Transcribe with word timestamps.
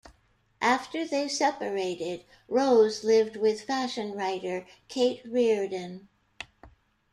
After 0.63 1.05
they 1.05 1.27
separated, 1.27 2.25
Rose 2.49 3.03
lived 3.03 3.35
with 3.35 3.61
fashion 3.61 4.13
writer 4.13 4.65
Kate 4.87 5.21
Reardon. 5.23 6.07